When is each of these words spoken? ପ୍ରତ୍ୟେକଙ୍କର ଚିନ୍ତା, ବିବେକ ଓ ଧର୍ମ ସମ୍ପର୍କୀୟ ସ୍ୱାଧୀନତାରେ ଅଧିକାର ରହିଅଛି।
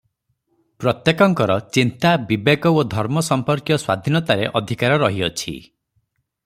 ପ୍ରତ୍ୟେକଙ୍କର 0.83 1.57
ଚିନ୍ତା, 1.77 2.13
ବିବେକ 2.31 2.73
ଓ 2.79 2.87
ଧର୍ମ 2.95 3.25
ସମ୍ପର୍କୀୟ 3.29 3.79
ସ୍ୱାଧୀନତାରେ 3.83 4.51
ଅଧିକାର 4.61 5.01
ରହିଅଛି। 5.07 5.55